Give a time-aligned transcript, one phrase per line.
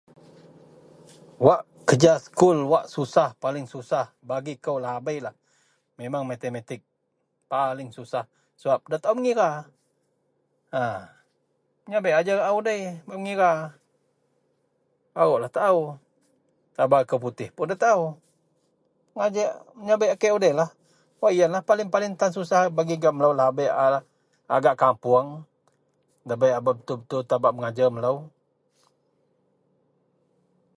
[1.47, 5.35] wak kerja sekul wak susah paling susah bagi kou lahabeilah
[5.99, 6.79] memang matematik
[7.51, 8.23] paling susah
[8.59, 9.49] sebab da taau mengira
[10.77, 10.81] a
[11.87, 13.51] meyabek ajar a udei bak megira,
[15.15, 15.77] barulah taau,
[16.73, 18.01] telabau liko putih pun da taau,
[19.15, 19.49] megajer
[19.83, 20.69] meyabek a kek udeilah,
[21.21, 23.67] wak ien tan paling-paling tan susah bagi gak melou lahabei
[24.51, 25.29] a gak kapoung,
[26.27, 28.17] debei a betul-betul tan bak megajar melou